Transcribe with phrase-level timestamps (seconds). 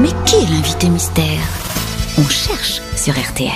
[0.00, 1.24] Mais qui est l'invité mystère?
[2.18, 3.50] On cherche sur RTL.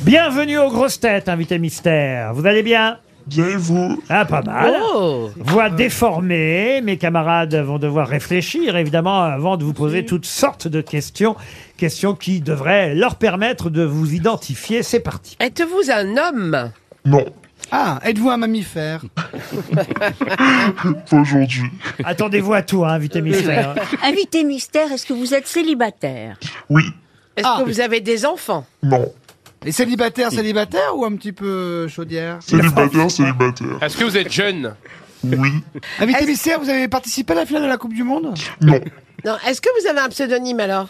[0.00, 2.32] Bienvenue aux grosses têtes, invité mystère.
[2.32, 2.96] Vous allez bien?
[3.26, 4.02] Bien vous?
[4.08, 4.74] Ah, pas mal.
[4.94, 10.66] Oh Voix déformée, mes camarades vont devoir réfléchir, évidemment, avant de vous poser toutes sortes
[10.66, 11.36] de questions.
[11.76, 14.82] Questions qui devraient leur permettre de vous identifier.
[14.82, 15.36] C'est parti.
[15.40, 16.70] Êtes-vous un homme?
[17.04, 17.26] Non,
[17.70, 19.02] Ah, êtes-vous un mammifère
[19.94, 21.68] pas aujourd'hui.
[22.02, 23.74] Attendez-vous à tout, hein, invité mystère.
[24.02, 26.38] Invité mystère, est-ce que vous êtes célibataire
[26.70, 26.84] Oui,
[27.36, 27.58] Est-ce Ah.
[27.60, 29.12] que vous avez des enfants non.
[29.64, 33.82] Les célibataires, célibataires ou un petit peu chaudière Célibataire, célibataire.
[33.82, 34.74] Est-ce que vous êtes jeune
[35.24, 35.50] Oui,
[35.98, 38.80] Invité mystère, vous avez participé à la finale de la Coupe du Monde non,
[39.24, 39.36] Non.
[39.48, 40.88] Est-ce que vous avez un pseudonyme alors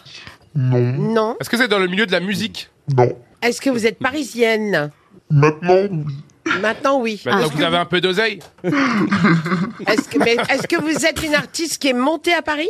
[0.55, 1.37] non, Non.
[1.41, 3.11] Est-ce que vous êtes dans le milieu de la musique non.
[3.41, 4.91] Est-ce que vous êtes parisienne
[5.31, 6.15] Maintenant, oui.
[6.61, 7.21] Maintenant, oui.
[7.25, 11.05] Maintenant Est-ce que que, vous avez un peu d'oseille est-ce que- mais est-ce que vous
[11.05, 12.69] êtes une artiste qui est montée à Paris?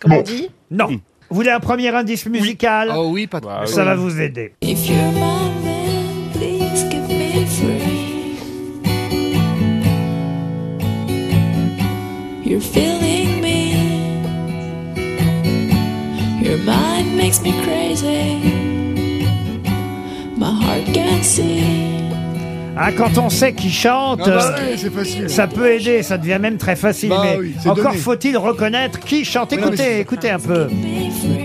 [0.00, 0.18] Comme Non.
[0.18, 0.48] on dit?
[0.70, 0.86] Non.
[0.88, 1.00] Vous
[1.36, 2.92] voulez un premier indice musical?
[2.94, 4.52] Oh oui, pas Bah, Ça va vous aider.
[4.62, 8.36] If you're my man, please give me free.
[12.44, 13.72] You're feeling me.
[16.42, 18.38] Your mind makes me crazy.
[20.36, 21.95] My heart can't see.
[22.78, 25.30] Ah, quand on sait qui chante, Ah bah euh, oui, c'est facile.
[25.30, 27.08] ça peut aider, ça devient même très facile.
[27.08, 27.96] Bah mais oui, c'est encore donné.
[27.98, 29.52] faut-il reconnaître qui chante.
[29.52, 30.64] Mais non, mais Écoutez, c'est- écoutez un peu.
[30.66, 30.70] Be
[31.10, 31.44] free.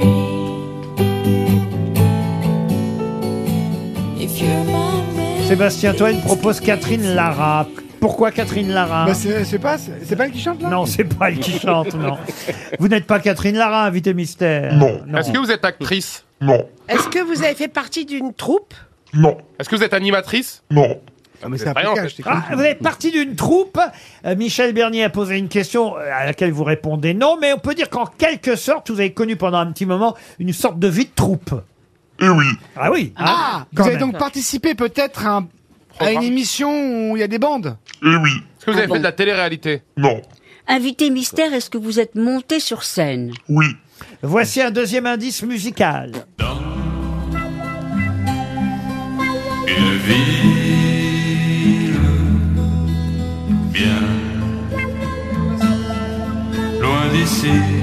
[4.19, 5.47] If you're my man.
[5.47, 7.65] Sébastien Toen propose Catherine Lara.
[8.01, 10.69] Pourquoi Catherine Lara Bah, c'est c'est pas, c'est pas elle qui chante là?
[10.69, 12.17] Non, c'est pas elle qui chante, non.
[12.79, 14.73] Vous n'êtes pas Catherine Lara, invité mystère.
[14.73, 15.01] Non.
[15.17, 16.25] Est-ce que vous êtes actrice?
[16.41, 18.73] Non, Est-ce que vous avez fait partie d'une troupe?
[19.13, 20.63] Non, Est-ce que vous êtes animatrice?
[20.71, 20.99] Non.
[21.43, 21.73] Ah, mais c'est un.
[22.25, 23.79] Ah, vous êtes partie d'une troupe.
[24.25, 27.57] Euh, Michel Bernier a posé une question euh, à laquelle vous répondez non, mais on
[27.57, 30.87] peut dire qu'en quelque sorte, vous avez connu pendant un petit moment une sorte de
[30.87, 31.53] vie de troupe.
[32.19, 33.13] Et oui, Ah oui.
[33.17, 34.11] hein, Ah, quand vous avez même.
[34.11, 35.47] donc participé peut-être à, un-
[35.99, 36.69] à une émission
[37.11, 39.11] où il y a des bandes et oui, Est-ce que vous avez fait de la
[39.11, 39.81] télé-réalité?
[39.97, 40.21] Non,
[40.67, 43.33] Invité mystère, est-ce que vous êtes monté sur scène?
[43.49, 43.65] Oui.
[44.21, 46.11] Voici un deuxième indice musical.
[49.67, 50.70] Une ville
[57.25, 57.81] ville.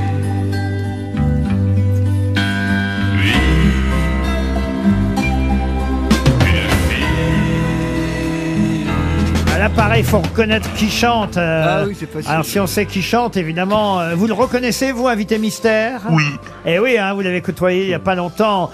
[9.54, 11.36] À l'appareil, il faut reconnaître qui chante.
[11.36, 12.30] euh, Ah oui, c'est facile.
[12.30, 16.02] Alors si on sait qui chante, évidemment, euh, vous le reconnaissez, vous, invité mystère?
[16.10, 16.24] Oui,
[16.64, 18.70] Eh oui, hein, vous l'avez côtoyé il n'y a pas longtemps.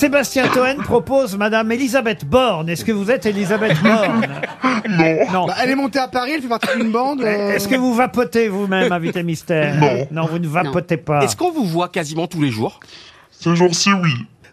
[0.00, 2.68] Sébastien Toen propose Madame Elisabeth Borne.
[2.68, 4.26] Est-ce que vous êtes Elisabeth Borne?
[4.90, 5.46] Non, Non.
[5.46, 7.22] Bah, Elle est montée à Paris, elle fait partie d'une bande.
[7.22, 9.74] euh, Est-ce que vous vapotez vous-même, invité mystère?
[9.76, 10.06] Non.
[10.10, 11.24] Non, vous ne vapotez pas.
[11.24, 12.78] Est-ce qu'on vous voit quasiment tous les jours?
[13.30, 14.10] Ces jours-ci, oui.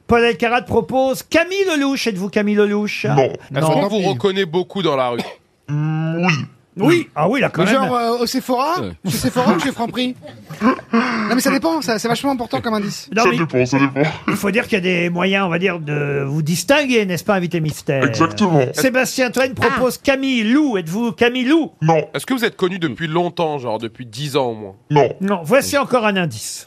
[0.08, 2.08] Paul Elkarat propose Camille Lelouch.
[2.08, 3.06] Êtes-vous Camille Lelouch?
[3.06, 3.70] Non, Est-ce Non.
[3.70, 5.20] qu'on vous reconnaît beaucoup dans la rue?
[5.68, 6.34] Mm, oui.
[6.78, 7.08] Oui.
[7.16, 7.84] Ah oui, là, quand Mais même.
[7.84, 8.92] genre euh, au Sephora Ouais.
[9.12, 10.16] Chez Sephora ou chez Franprix
[10.62, 13.10] Non mais ça dépend, ça- c'est vachement important comme indice.
[13.16, 14.02] Non, ça mais dépend, ça dépend.
[14.28, 17.24] il faut dire qu'il y a des moyens, on va dire, de vous distinguer, n'est-ce
[17.24, 18.04] pas, invité mystère?
[18.04, 18.62] Exactement.
[18.74, 20.78] Sébastien Toen propose Camille Lou.
[20.78, 21.72] Êtes-vous Camille Lou?
[21.82, 24.76] Non, Est-ce que vous êtes connu depuis longtemps, genre depuis 10 ans au moins?
[24.90, 25.42] Non, Non.
[25.44, 26.66] Voici encore un indice.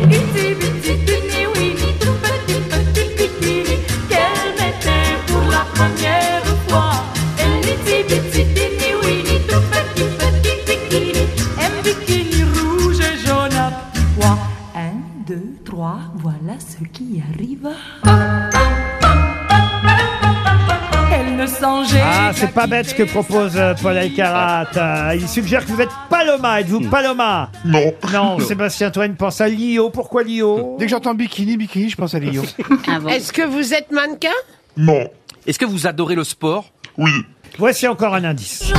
[22.67, 24.67] Pas bête ce que propose euh, Paul Elkarat.
[24.77, 26.61] Euh, il suggère que vous êtes Paloma.
[26.61, 27.51] Êtes-vous Paloma?
[27.65, 29.91] Non, Non, Sébastien Toen pense à Lio.
[29.91, 30.77] Pourquoi Lio?
[30.79, 32.43] Dès que j'entends bikini, bikini, je pense à Lio.
[32.89, 34.35] Ah Est-ce que vous êtes mannequin?
[34.77, 35.09] Non,
[35.47, 36.71] Est-ce que vous adorez le sport?
[36.99, 37.11] Oui.
[37.59, 38.73] Voici encore un indice.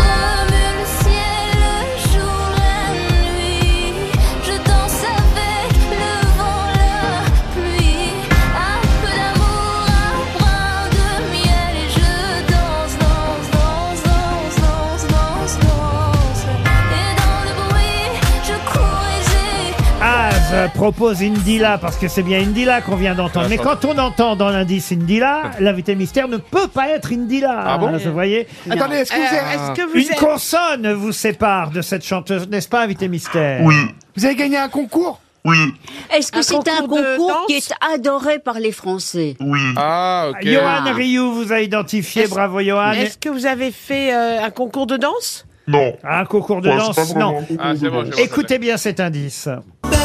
[20.52, 23.47] Az propose Indila parce que c'est bien Indila qu'on vient d'entendre.
[23.49, 27.64] Mais quand on entend dans l'indice Indila, l'invité mystère ne peut pas être Indila.
[27.66, 30.20] Ah bon Vous voyez Attendez, est-ce que Euh, vous avez, Est-ce que vous Une êtes...
[30.20, 33.76] consonne vous sépare de cette chanteuse, n'est-ce pas, invité mystère Oui,
[34.16, 35.58] vous avez gagné un concours oui,
[36.14, 39.35] Est-ce que Un c'est un concours de concours qui danse est adoré par les Français
[39.40, 39.59] oui.
[39.78, 40.46] Ah, ok.
[40.46, 42.91] Johan Rioux vous a identifié, Est-ce- bravo Johan.
[42.94, 45.46] Est-ce que vous avez fait euh, un concours de danse?
[45.67, 45.94] Non.
[46.03, 47.38] Un concours de Ouais, c'est danse, vraiment non.
[47.38, 48.14] un concours Ah, de c'est bon, danse.
[48.17, 49.47] j'ai- Écoutez bien cet indice.
[49.90, 49.99] Belle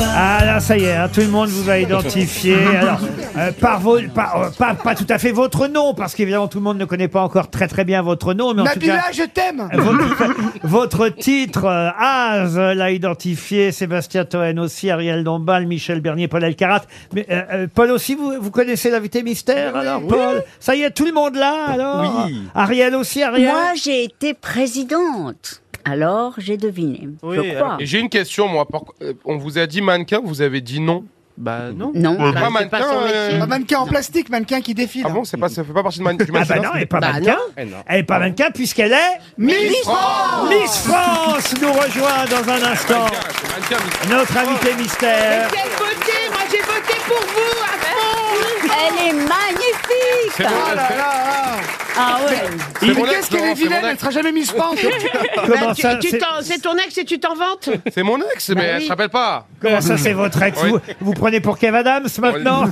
[0.00, 2.54] Ah là, ça y est, hein, tout le monde vous a identifié.
[2.80, 3.00] Alors,
[3.36, 6.58] euh, par vos, par- euh, pas, pas tout à fait votre nom, parce qu'évidemment tout
[6.58, 8.96] le monde ne connaît pas encore très très bien votre nom, mais en tout Nabila,
[8.98, 10.34] cas, je t'aime votre,
[10.64, 16.82] votre titre, euh, Az l'a identifié, Sébastien Toen aussi, Ariel Dombal, Michel Bernier, Paul Elkarat.
[17.14, 20.42] Mais euh, euh, Paul aussi, vous, vous connaissez l'invité mystère alors, Paul?
[20.60, 22.24] Ça y est, tout le monde là alors?
[22.26, 22.42] Oui.
[22.54, 23.50] Ariel aussi, Ariel?
[23.50, 25.62] Moi, j'ai été présidente.
[25.84, 27.08] Alors, j'ai deviné.
[27.22, 27.76] je crois.
[27.80, 28.66] Et j'ai une question, moi.
[29.02, 31.04] Euh, On vous a dit mannequin, vous avez dit non.
[31.40, 31.92] Bah non.
[31.94, 32.16] Non.
[32.16, 32.78] Pas c'est pas mannequin.
[32.82, 33.16] son métier.
[33.16, 35.04] euh, Un mannequin en plastique, mannequin qui défile.
[35.06, 36.70] Ah bon, c'est pas, ça fait pas partie de man- du Ah bah mannequin non,
[36.74, 37.38] elle n'est pas Bah mannequin.
[37.56, 37.76] Eh non.
[37.86, 43.02] Elle n'est pas mannequin puisqu'elle est Miss France Miss France nous rejoint dans un instant.
[43.02, 43.76] Mannequin, c'est mannequin,
[44.10, 45.48] mais- Notre invité mystère.
[45.52, 50.32] Quelle beauté Moi j'ai voté pour vous à fond Elle est magnifique.
[50.36, 51.56] C'est mon, Ah là là là
[52.00, 52.36] Ah ouais.
[52.82, 54.32] Mais mon qu'est-ce ex, qu'elle est Laurent, c'est vilaine, mon elle sera jamais
[55.34, 58.02] Comment Bah, tu- ça, tu c'est- t'en- C'est ton ex et tu t'en vantes C'est
[58.02, 58.84] mon ex, mais elle oui.
[58.84, 59.46] se rappelle pas.
[59.60, 60.70] comment ça, c'est votre ex Oui.
[60.70, 62.64] vous, vous prenez pour Kev Adams maintenant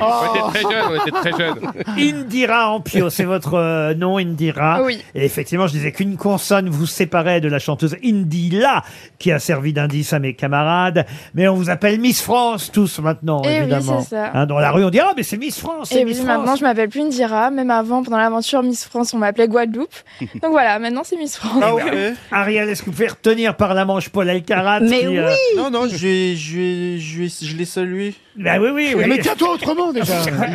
[0.00, 1.60] On était très jeunes, on était très jeunes.
[1.96, 4.82] Indira Ampio, c'est votre euh, nom, Indira.
[4.82, 5.02] Oui.
[5.14, 8.82] Et effectivement, je disais qu'une consonne vous séparait de la chanteuse Indila,
[9.18, 11.06] qui a servi d'indice à mes camarades.
[11.34, 14.00] Mais on vous appelle Miss France tous maintenant, Eh oui, évidemment.
[14.02, 14.30] c'est ça.
[14.34, 16.24] Hein, dans la rue, on dit ah mais c'est Miss France, c'est Et Miss oui,
[16.24, 16.38] France.
[16.38, 17.50] maintenant je m'appelle plus Indira.
[17.50, 19.94] Même avant, pendant l'aventure Miss France, on m'appelait Guadeloupe.
[20.20, 21.62] Donc voilà, maintenant c'est Miss France.
[21.64, 22.14] Ah ouais.
[22.30, 25.56] Ariel, est-ce que vous pouvez retenir par la manche Paul Alcarat Mais qui, euh, oui.
[25.56, 28.14] Non, non, je, vais- je, vais- je, vais- je l'ai salué.
[28.36, 29.04] bah oui, oui, oui.
[29.08, 30.46] Mais tiens-toi autrement déjà Ah.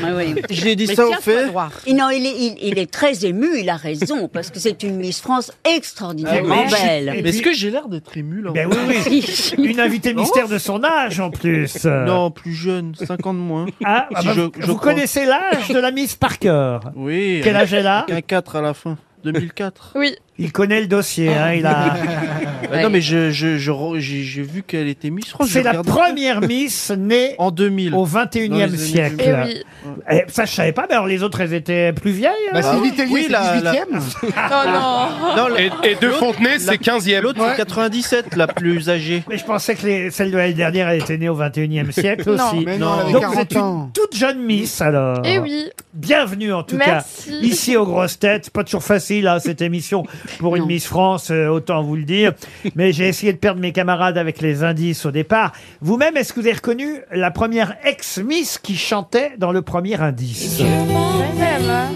[0.50, 1.48] Je l'ai dit Mais ça au fait.
[1.88, 4.84] Et non, il est, il, il est très ému, il a raison, parce que c'est
[4.84, 7.12] une Miss France extraordinairement Ah belle.
[7.24, 9.54] Mais est-ce que j'ai l'air d'être ému là Ben oui, oui.
[9.58, 11.86] Une invitée mystère de son âge en plus.
[11.86, 13.66] Non, plus jeune, 50 moins.
[13.84, 14.94] Ah, ah Si bah, je- vous je vous crois.
[14.94, 17.42] connaissez l'âge de la Miss par cœur Oui.
[17.44, 18.98] Quel âge elle Un 4 à la fin.
[19.24, 19.94] 2004.
[19.96, 20.16] Oui.
[20.44, 21.30] Il connaît le dossier.
[21.30, 21.96] hein, il a...
[22.84, 25.50] Non, mais je, je, je re- j'ai j'ai vu qu'elle était Miss France.
[25.52, 27.94] C'est la première Miss née En 2000.
[27.94, 29.16] au Dans 21e les années siècle.
[29.22, 29.64] Et oui.
[30.10, 32.62] Eh, ça, je savais pas, mais alors les autres, elles étaient plus vieilles hein Bah
[32.62, 33.86] c'est la- la- 18ème
[34.72, 35.36] non.
[35.36, 37.20] Non, la- Et, et De Fontenay, c'est 15e.
[37.22, 39.24] L'autre, c'est 97, la plus âgée.
[39.30, 42.34] Mais je pensais que les- celle de l'année dernière, elle était née au 21e siècle
[42.36, 42.46] Non.
[42.54, 42.64] aussi.
[42.66, 45.26] Mais non, elle avait Donc vous êtes 40 une ans toute jeune Miss alors.
[45.26, 45.66] Et oui.
[45.94, 47.30] Bienvenue en tout Merci.
[47.32, 48.50] cas ici aux grosses têtes.
[48.50, 50.04] Pas toujours facile hein, cette émission
[50.40, 50.66] pour une.
[50.66, 52.34] Miss France, euh, autant vous le dire.
[52.76, 55.52] Mais j'ai essayé de perdre mes camarades avec les indices au départ.
[55.82, 60.60] Vous-même, est-ce que vous avez reconnu la première ex-Miss qui chantait dans le premier indice
[60.60, 61.88] Vaima.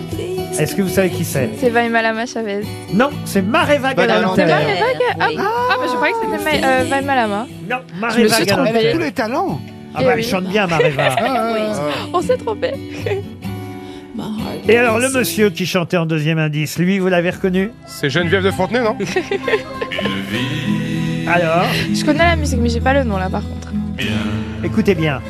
[0.57, 2.61] Est-ce que vous savez qui c'est C'est Vaima Lama Chavez.
[2.93, 4.43] Non, c'est Mareva Galanter.
[4.45, 4.85] C'est Mareva
[5.19, 5.27] Ah,
[5.69, 7.47] ah, bah, je croyais que c'était Ma- euh, Vaima Lama.
[7.69, 8.71] Non, Je me Mareva suis trompée.
[8.73, 9.59] Elle a tous les talents
[9.93, 11.15] Ah bah, elle chante bien Mareva.
[12.13, 12.71] On s'est trompé.
[14.67, 18.43] Et alors le monsieur qui chantait en deuxième indice, lui, vous l'avez reconnu C'est Geneviève
[18.43, 18.97] de Fontenay, non
[21.27, 23.69] Alors, Je connais la musique, mais j'ai pas le nom là par contre.
[24.63, 25.21] écoutez bien.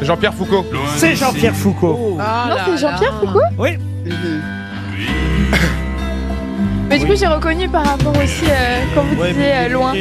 [0.00, 0.66] C'est Jean-Pierre Foucault.
[0.96, 2.18] C'est Jean-Pierre Foucault.
[2.20, 3.70] Ah non, c'est Jean-Pierre Foucault Oui,
[6.88, 9.92] Mais du coup, j'ai reconnu par rapport aussi, euh, quand vous Ouais, disiez euh, loin.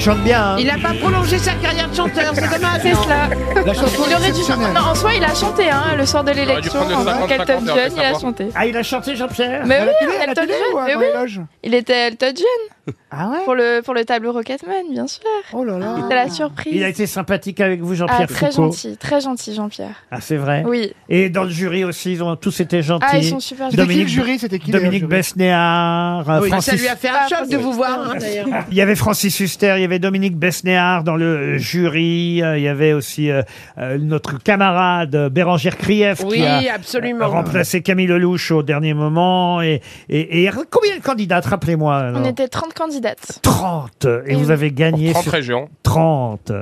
[0.00, 0.42] Chante bien.
[0.52, 0.56] hein.
[0.58, 2.80] Il a pas prolongé sa carrière de chanteur, c'est dommage.
[2.82, 3.28] C'est cela.
[3.64, 4.38] La chanson Il est aurait dû.
[4.40, 4.72] exceptionnelle.
[4.72, 6.80] Non, en soi, il a chanté, hein, le soir de l'élection.
[6.80, 8.20] prendre le En 50-50 Elton et on John, il a savoir.
[8.20, 8.46] chanté.
[8.54, 10.74] Ah, il a chanté Jean-Pierre Mais À oui, la télé, à la Elton télé John,
[10.74, 11.06] ou à mais dans oui.
[11.14, 12.46] les loges Il était Elton John
[13.12, 15.22] Ah ouais pour le, pour le tableau Rocketman, bien sûr.
[15.52, 16.72] Oh là là C'était la surprise.
[16.76, 18.62] Il a été sympathique avec vous, Ah, Jean-Pierre très Foucault.
[18.70, 19.94] gentil, très gentil, Jean-Pierre.
[20.12, 20.62] Ah, c'est vrai.
[20.66, 20.92] Oui.
[21.08, 23.06] Et dans le jury aussi, ils ont tous été gentils.
[23.10, 23.88] Ah, ils sont super C'était gentils.
[23.88, 26.80] qui le Dominique- jury C'était qui d'ailleurs, Dominique le jury Besnéard, euh, Ça Francis.
[26.80, 28.46] lui a fait un Ah, choc de vous voir, hein, d'ailleurs.
[28.70, 32.62] Il y avait Francis Huster, il y avait Dominique Besnéard dans le jury, euh, il
[32.62, 33.42] y avait aussi euh,
[33.78, 37.28] euh, notre camarade euh, Bérangère Krief Oui, qui a absolument.
[37.28, 39.60] remplacé Camille Lelouch au dernier moment.
[39.62, 43.38] Et, et, et combien de candidates, rappelez-moi alors On était 30 candidates.
[43.42, 44.52] 30 Et Et vous oui.
[44.52, 45.68] avez gagné 30 sur régions.
[45.82, 46.52] 30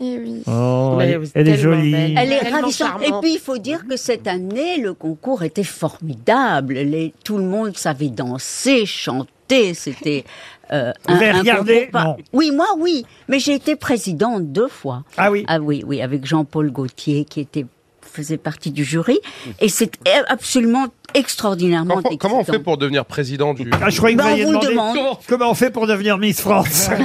[0.00, 0.42] Et oui.
[0.46, 1.92] Oh, Mais elle, vous êtes elle est tellement jolie.
[1.92, 2.14] belle.
[2.18, 2.90] Elle est Tellement ravissante.
[3.00, 3.22] Et charmante.
[3.22, 6.74] puis, il faut dire que cette année, le concours était formidable.
[6.74, 9.74] Les- tout le monde savait danser, chanter.
[9.74, 10.24] C'était
[10.72, 12.16] euh, Vous avez regardé concours pas- Non.
[12.34, 13.06] Oui, moi, oui.
[13.28, 15.04] Mais j'ai été présidente deux fois.
[15.16, 15.44] Ah oui.
[15.48, 17.64] Ah oui, oui, avec Jean-Paul Gaultier qui était
[18.02, 19.18] faisait partie du jury.
[19.60, 19.92] Et c'est
[20.28, 23.70] absolument extraordinairement Comment, comment on fait pour devenir président du...
[23.82, 24.94] Ah, je croyais que Ben, vous alliez on vous le demander demande.
[24.96, 26.90] comment, comment on fait pour devenir Miss France.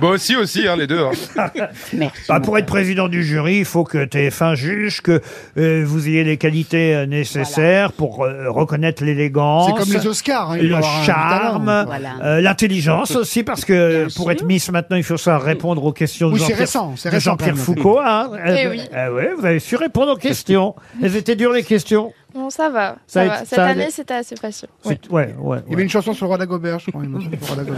[0.00, 0.98] Bah aussi, aussi, hein, les deux.
[0.98, 1.12] hein.
[1.92, 2.22] Merci.
[2.28, 5.20] Bah, pour être président du jury, il faut que TF1 juge que
[5.56, 9.66] euh, vous ayez les qualités euh, nécessaires pour euh, reconnaître l'élégance.
[9.70, 10.50] C'est comme les Oscars.
[10.52, 11.84] hein, il le faut avoir un charme, talent.
[11.86, 12.08] Voilà.
[12.24, 14.30] euh, l'intelligence aussi, parce que Bien pour sûr.
[14.32, 17.08] être Miss maintenant, il faut savoir répondre aux questions de Oui, c'est Jean-Pierre récent, c'est
[17.10, 17.64] de récent Jean-Pierre quand même.
[17.64, 18.00] Foucault.
[18.04, 18.30] Hein.
[18.44, 18.80] Eh Euh, oui.
[18.92, 20.74] euh, ouais, vous avez su répondre aux questions.
[21.02, 22.12] Elles étaient dures les questions.
[22.34, 22.96] Bon, ça va.
[23.06, 23.38] Ça va.
[23.40, 24.68] Cette ça année, c'était assez facile.
[24.84, 25.58] Ouais, ouais.
[25.66, 27.02] Il y avait une chanson sur le roi d'Agobert, je crois.
[27.02, 27.76] sur le roi.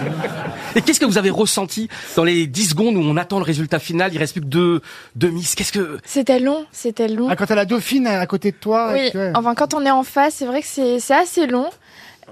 [0.76, 3.78] Et qu'est-ce que vous avez ressenti dans les 10 secondes où on attend le résultat
[3.78, 4.12] final?
[4.14, 4.80] Il reste plus que deux,
[5.16, 5.54] deux miss.
[5.54, 7.28] Qu'est-ce que C'était long, c'était long.
[7.30, 8.96] Ah, quand t'as la dauphine à côté de toi.
[8.96, 9.32] et Oui, que- ouais.
[9.34, 11.68] enfin quand on est en face, c'est vrai que c'est c'est assez long.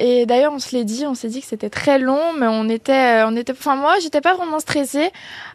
[0.01, 2.69] Et d'ailleurs, on se l'est dit, on s'est dit que c'était très long, mais on
[2.69, 5.11] était, euh, on était, enfin moi, j'étais pas vraiment stressée.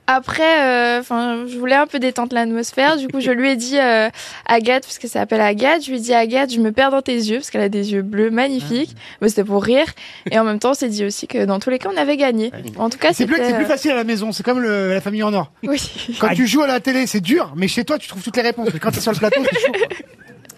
[0.09, 2.95] Après, euh, enfin, je voulais un peu détendre l'atmosphère.
[2.95, 4.09] Du coup, je lui ai dit euh,
[4.45, 5.83] Agathe, parce que ça s'appelle Agathe.
[5.83, 7.91] Je lui ai dit Agathe, je me perds dans tes yeux, parce qu'elle a des
[7.91, 8.95] yeux bleus magnifiques.
[9.21, 9.87] Mais c'était pour rire.
[10.31, 12.15] Et en même temps, on s'est dit aussi que dans tous les cas, on avait
[12.15, 12.51] gagné.
[12.77, 13.49] En tout cas, C'est plus, c'était.
[13.49, 15.51] c'est plus euh, facile à la maison, c'est comme le- la famille en or.
[15.63, 15.81] Oui.
[16.21, 18.43] Quand tu joues à la télé, c'est dur, mais chez toi, tu trouves toutes les
[18.43, 18.69] réponses.
[18.73, 19.73] Mais quand t'es sur le plateau, c'est chaud.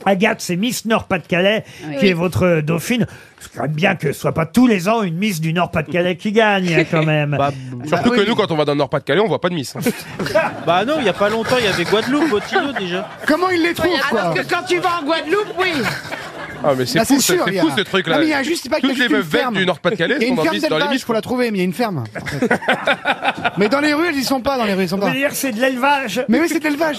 [0.06, 1.63] Agathe, c'est Miss Nord-Pas-de-Calais
[2.00, 3.06] qui est votre dauphine.
[3.39, 6.18] C'est quand même bien que ce soit pas tous les ans une Miss du Nord-Pas-de-Calais
[6.18, 7.38] qui gagne, hein, quand même.
[7.86, 9.74] Surtout que nous, quand on va dans le Nord-Pas-de-Calais, on voit pas de Miss.
[10.65, 13.08] Bah non, il y a pas longtemps, il y avait Guadeloupe, Botino déjà.
[13.25, 15.72] Comment il les trouve, quoi Alors que quand tu vas en Guadeloupe, oui.
[16.63, 18.16] Ah, mais c'est Bah, fou, c'est ce- sûr, il y c'est a- fou ce truc-là.
[18.16, 19.56] Non, mais il y a juste, pas qu'il y a Toutes les meufs ferme.
[19.56, 21.04] du Nord-Pas-de-Calais Il y a sont une dans, d'élevage, Miss.
[21.04, 22.04] faut la trouver, mais il y a une ferme.
[23.58, 25.12] mais dans les rues, elles y sont pas, dans les rues, ils sont pas.
[25.12, 26.98] dire que c'est de l'élevage Mais oui, c'est de l'élevage.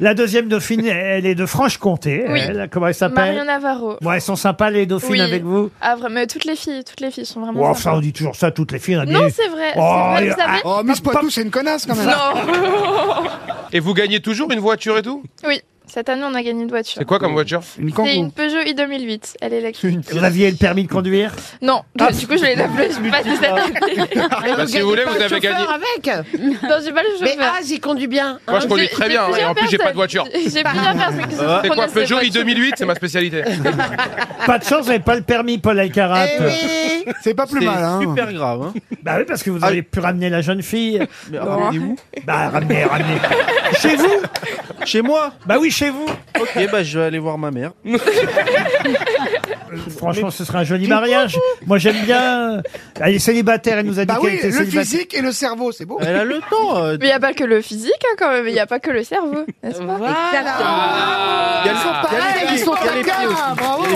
[0.00, 2.24] La deuxième dauphine, elle est de Franche-Comté.
[2.28, 2.40] Oui.
[2.40, 3.96] Elle, comment elle s'appelle Marion Navarro.
[4.00, 5.20] Bon, elles sont sympas les dauphines Oui.
[5.20, 7.60] avec vous Ah vraiment, mais toutes les filles, toutes les filles sont vraiment.
[7.60, 7.90] Oh, sympas.
[7.90, 8.96] enfin, on dit toujours ça, toutes les filles.
[8.96, 9.72] on a Non, c'est vrai.
[9.76, 9.80] Oh,
[10.18, 12.06] c'est vrai, vous savez Oh, Miss Poitou, c'est une connasse, quand même.
[12.06, 13.24] Non.
[13.72, 15.22] Et vous gagnez toujours une voiture et tout?
[15.46, 15.60] Oui,
[15.92, 16.96] cette année on a gagné une voiture.
[16.98, 19.36] C'est quoi comme voiture Une C'est une Peugeot i 2008.
[19.40, 19.98] Elle est électrique.
[20.12, 21.32] Vous aviez le permis de conduire
[21.62, 24.20] Non, du coup je l'ai la je passe cette année.
[24.56, 25.56] Bah, si vous voulez, vous avez gagné.
[25.56, 26.26] avec.
[26.62, 27.54] Non, j'ai pas le Mais chauffeur.
[27.58, 28.38] Az, il conduit bien.
[28.48, 29.96] Moi, je conduis J'ai- très j'ai bien, et plusieurs en plus, j'ai pas de personnes.
[29.96, 30.24] voiture.
[30.32, 32.42] J'ai plusieurs personnes qui se C'est quoi Peugeot voitures.
[32.44, 33.42] i2008 C'est ma spécialité.
[34.46, 36.26] Pas de chance, vous n'avez pas le permis, Paul Alcarat.
[36.26, 37.12] Eh oui.
[37.22, 37.98] C'est pas plus mal, hein.
[38.00, 38.62] super grave.
[38.62, 38.74] Hein.
[39.02, 41.00] Bah oui, parce que vous avez pu ramener la jeune fille.
[41.30, 43.18] Mais ramenez où Bah, ramener, ramener.
[43.80, 44.20] chez vous
[44.84, 46.06] Chez moi Bah oui, chez vous.
[46.38, 47.72] Ok, bah je vais aller voir ma mère.
[49.96, 51.38] Franchement, ce serait un joli mariage.
[51.66, 52.60] Moi, j'aime bien.
[53.00, 54.82] Elle est célibataire, elle nous a dit Bah qu'elle oui, était le célibataire.
[54.82, 55.98] physique et le cerveau, c'est beau.
[56.00, 56.76] Elle a le temps.
[56.78, 58.66] euh, Mais il n'y a pas que le physique hein, quand même, il n'y a
[58.66, 61.62] pas que le cerveau, n'est-ce pas Ah.
[61.64, 62.86] il y a Ils sont le- il y a pareils, les ils sont pieds, il
[62.86, 63.36] y a les pieds caca, aussi.
[63.36, 63.84] Il y a bravo.
[63.84, 63.88] les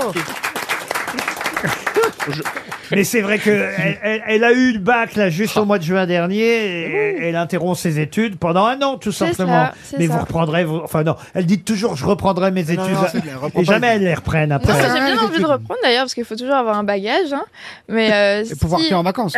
[2.33, 2.45] pieds.
[2.91, 5.79] Mais c'est vrai que elle, elle- elle a eu le bac là juste au mois
[5.79, 9.67] de juin dernier et elle interrompt ses études pendant un an tout C'est simplement.
[9.67, 10.13] ça, c'est Mais ça.
[10.15, 13.37] vous reprendrez, vos- enfin non, elle dit toujours je reprendrai mes études non, c'est bien,
[13.37, 14.73] reprends et pas jamais les- elle les reprenne après.
[14.73, 17.33] j'ai bien envie de reprendre d'ailleurs parce qu'il faut toujours avoir un bagage.
[17.33, 17.45] Hein.
[17.89, 19.35] Mais euh, Et pouvoir si- vacances.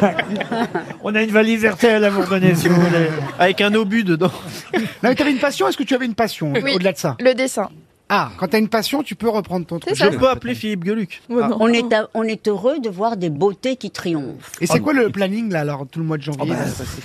[1.02, 3.08] On a une valise RTL à vous redonner si vous voulez.
[3.38, 4.30] Avec un obus dedans.
[4.74, 6.72] Non, mais t'avais une passion, est-ce que tu avais une passion Oui.
[6.74, 7.16] au-delà de ça?
[7.20, 7.68] Le dessin.
[8.08, 9.96] Ah, quand t'as une passion, tu peux reprendre ton truc.
[9.96, 11.22] Je peux appeler Philippe Geluc.
[11.28, 11.56] Oh, non.
[11.58, 14.52] On est, à- on est heureux de voir des beautés qui triomphent.
[14.60, 16.56] Et c'est quoi le planning, là, alors, tout le mois de janvier là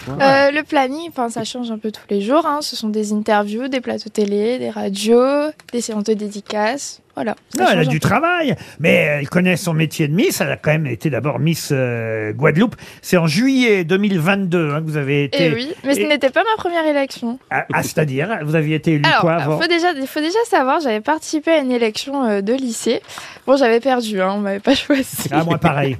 [0.10, 2.46] Euh, le planning, enfin, ça change un peu tous les jours.
[2.46, 2.60] Hein.
[2.62, 7.02] Ce sont des interviews, des plateaux télé, des radios, des séances de dédicaces.
[7.22, 7.36] Voilà.
[7.56, 10.42] Non, elle a du travail, mais elle connaît son métier de Miss.
[10.42, 12.76] Elle a quand même été d'abord Miss euh, Guadeloupe.
[13.04, 15.46] C'est en juillet 2022 hein, que vous avez été.
[15.46, 17.38] Eh oui, mais ce n'était pas ma première élection.
[17.52, 20.20] Ah, ah, c'est-à-dire, vous aviez été élu Alors, quoi il avant faut déjà, il faut
[20.20, 23.04] déjà savoir, j'avais participé à une élection euh, de lycée.
[23.46, 25.30] Bon, j'avais perdu, hein, on m'avait pas choisi.
[25.30, 25.98] Ah, moi pareil.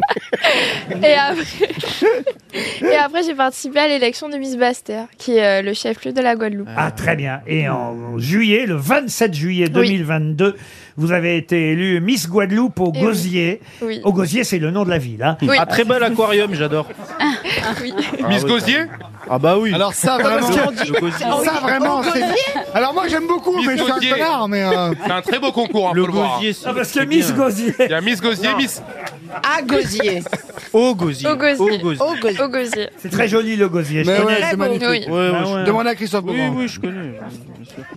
[1.04, 1.70] Et après,
[2.82, 6.22] et après j'ai participé à l'élection de Miss Baster, qui est euh, le chef-lieu de
[6.22, 6.68] la Guadeloupe.
[6.76, 7.42] Ah, très bien.
[7.48, 10.56] Et en juillet, le 27 juillet 2022,
[10.98, 13.00] vous avez été élu Miss Guadeloupe au Eh.
[13.02, 13.62] Gosier.
[13.82, 14.00] Oui.
[14.04, 15.24] Au Gosier, c'est le nom de la ville.
[15.24, 15.38] Hein.
[15.42, 15.58] Oui.
[15.58, 16.88] Un très bel aquarium, j'adore.
[17.82, 17.94] oui.
[18.30, 18.80] Miss oui, Gosier
[19.30, 19.74] Ah bah oui.
[19.74, 21.26] Alors ça, vraiment, Le Gosier.
[21.46, 22.24] ça, vraiment, c'est...
[22.74, 24.10] Alors moi, j'aime beaucoup, Miss mais je suis un Gosier.
[24.12, 24.64] connard, mais...
[24.64, 26.40] euh, C'est un très beau concours, hein, Le voir.
[26.66, 27.34] Ah, parce que c'est Miss.
[27.34, 27.74] Gosier.
[27.80, 28.82] Il y a Miss Gosier, Miss.
[29.44, 30.24] À Gosier.
[30.74, 31.28] Au Gosier.
[31.28, 31.56] Au Gosier.
[31.60, 32.02] Au Gosier.
[32.02, 32.42] Au Gosier.
[32.42, 32.90] Au Gosier.
[32.98, 34.04] C'est très joli le Gosier.
[34.04, 34.32] Je Mais connais.
[34.34, 34.88] ouais, c'est magnifique.
[34.90, 35.06] Oui.
[35.08, 35.64] Ouais, ouais, je- ouais.
[35.64, 36.58] Demande à Christophe Oui, Beaugrand.
[36.60, 37.14] oui, je connais.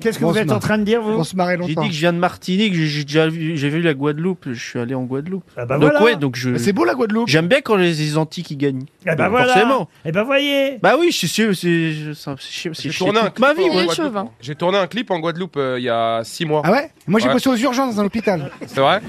[0.01, 1.69] Qu'est-ce que Bon, vous se êtes en train de dire, vous On se marrer J'ai
[1.69, 1.83] longtemps.
[1.83, 4.63] dit que je viens de Martinique, j'ai j'ai déjà vu, j'ai vu la Guadeloupe, je
[4.63, 5.45] suis allé en Guadeloupe.
[5.57, 6.05] Ah bah donc voilà.
[6.05, 6.51] ouais, donc je.
[6.51, 7.29] Mais C'est beau, la Guadeloupe.
[7.29, 8.85] J'aime bien quand les, les Antilles qui gagnent.
[9.03, 9.47] Eh ben Donc, voilà.
[9.53, 9.89] Forcément.
[10.05, 10.79] Eh ben voyez.
[10.83, 13.39] Bah oui, je suis sûr, c'est je- ça- c'est- c'est J'ai c'est tourné un toute
[13.41, 13.65] ma clip vie.
[13.71, 13.85] en moi.
[13.85, 13.97] Guadeloupe.
[14.07, 14.29] chauvin.
[14.41, 16.63] J'ai tourné un clip en Guadeloupe euh, il y a six mois.
[16.65, 16.91] Ah ouais?
[17.07, 17.33] Moi, j'ai Ouais.
[17.35, 18.51] bossé aux urgences dans un hôpital.
[18.67, 19.01] C'est vrai?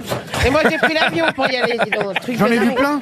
[0.45, 2.14] Et moi, j'ai pris l'avion pour y aller, dis donc.
[2.21, 2.99] Truc J'en de ai vu plein.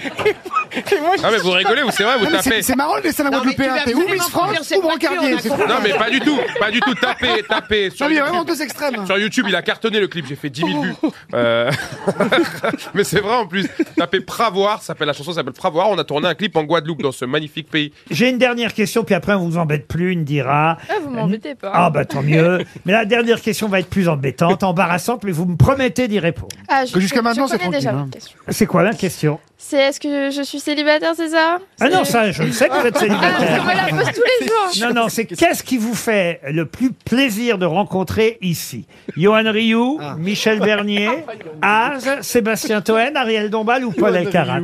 [1.23, 2.61] Ah mais vous rigolez ou c'est vrai, vous Non, mais c'est- tapez.
[2.63, 3.75] C'est marrant le dessin d'un Non, mais tu Guadeloupéen.
[3.75, 5.33] vas T'es ou absolument Miss conduire France cette ou voiture, brancardier.
[5.33, 5.65] on a c'est compris.
[5.65, 6.93] trop Non mais pas du tout, pas du tout.
[6.95, 7.89] Tapez, tapez.
[7.91, 8.27] Sur Non, mais il y a YouTube.
[8.27, 9.05] vraiment deux extrêmes.
[9.05, 10.93] Sur YouTube, il a cartonné le clip, j'ai fait 10 000 vues.
[11.33, 11.71] Euh,
[12.93, 13.67] Mais c'est vrai en plus.
[13.97, 15.89] Tapez Pravoire, ça s'appelle la chanson s'appelle Pravoire.
[15.89, 17.91] On a tourné un clip en Guadeloupe dans ce magnifique pays.
[18.09, 20.77] J'ai une dernière question, puis après on vous embête plus, il dira.
[20.89, 21.71] Ah, vous m'embêtez pas.
[21.73, 22.63] Ah bah tant mieux.
[22.85, 26.55] Mais la dernière question va être plus embêtante, embarrassante, mais vous me promettez d'y répondre.
[26.67, 28.19] Ah, je, Que jusqu'à je maintenant, c'est connais déjà tranquille, votre hein.
[28.19, 28.37] question.
[28.49, 32.31] C'est quoi la question C'est est-ce que je suis célibataire, c'est ça Ah non, ça,
[32.31, 33.61] je le sais que vous êtes Ah, célibataire.
[33.61, 34.87] on me la pose tous les jours.
[34.87, 38.85] Non, non, c'est qu'est-ce qui vous fait le plus plaisir de rencontrer ici?
[39.17, 41.09] Johan Rioux, Michel Bernier,
[41.61, 44.59] Az, Sébastien Toen, Ariel Dombal ou Paul Elkarat?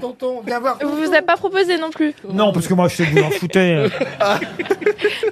[0.00, 0.78] Tonton, viens voir.
[0.82, 3.22] Vous vous avez pas proposé non plus Non, parce que moi, je sais que vous
[3.24, 3.86] en foutez.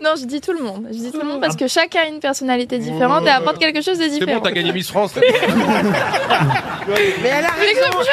[0.03, 0.87] Non, je dis tout le monde.
[0.91, 3.81] Je dis tout le monde parce que chacun a une personnalité différente et apporte quelque
[3.83, 4.35] chose de C'est différent.
[4.37, 5.13] bon, t'as gagné Miss France.
[5.17, 5.23] Mais
[7.25, 7.81] elle a Mais raison.
[7.93, 8.11] comme je.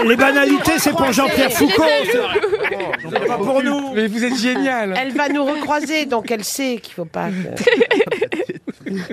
[0.00, 1.12] Elle Les banalités, c'est pour.
[1.12, 1.84] Jean-Pierre Foucault.
[2.04, 3.92] Il C'est pas pour nous.
[3.94, 4.94] Mais vous êtes génial.
[4.98, 7.28] Elle va nous recroiser, donc elle sait qu'il faut pas.
[7.28, 7.62] que-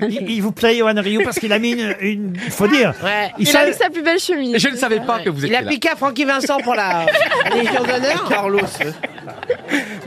[0.08, 1.94] Il, il vous plaît, Johan Rioux, parce qu'il a mis une.
[2.00, 2.92] une- Il faut dire.
[3.02, 3.30] Ouais.
[3.38, 4.56] Il Il a mis sa plus belle chemise.
[4.58, 5.68] Je ne savais pas que vous Il étiez a là.
[5.70, 7.06] piqué à Francky Vincent pour la
[7.54, 8.28] Légion d'honneur.
[8.28, 8.60] Carlos.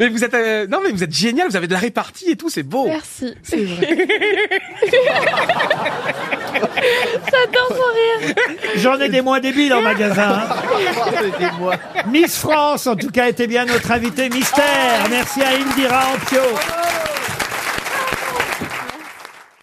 [0.04, 1.48] Mais vous êtes, euh, non mais vous êtes génial.
[1.48, 2.88] Vous avez de la répartie et tout, c'est beau.
[2.88, 3.34] Merci.
[3.42, 3.88] C'est vrai.
[7.32, 8.36] J'adore son rire.
[8.76, 10.44] J'en ai des moins débiles en magasin.
[10.50, 12.04] hein.
[12.12, 15.06] Miss France, en tout cas, était bien notre invité mystère.
[15.10, 16.42] Merci à Indira Ampio.